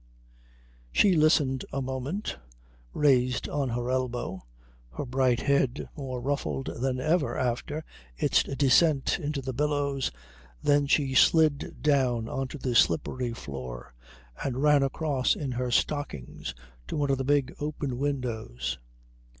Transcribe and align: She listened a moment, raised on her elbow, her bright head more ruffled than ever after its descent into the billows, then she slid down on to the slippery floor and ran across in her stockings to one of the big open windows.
She 0.91 1.13
listened 1.15 1.63
a 1.71 1.79
moment, 1.79 2.39
raised 2.91 3.47
on 3.47 3.69
her 3.69 3.91
elbow, 3.91 4.41
her 4.93 5.05
bright 5.05 5.41
head 5.41 5.89
more 5.95 6.19
ruffled 6.19 6.71
than 6.81 6.99
ever 6.99 7.37
after 7.37 7.85
its 8.17 8.41
descent 8.41 9.19
into 9.19 9.43
the 9.43 9.53
billows, 9.53 10.09
then 10.63 10.87
she 10.87 11.13
slid 11.13 11.83
down 11.83 12.27
on 12.27 12.47
to 12.47 12.57
the 12.57 12.73
slippery 12.73 13.31
floor 13.33 13.93
and 14.43 14.63
ran 14.63 14.81
across 14.81 15.35
in 15.35 15.51
her 15.51 15.69
stockings 15.69 16.55
to 16.87 16.97
one 16.97 17.11
of 17.11 17.19
the 17.19 17.23
big 17.23 17.53
open 17.59 17.99
windows. 17.99 18.79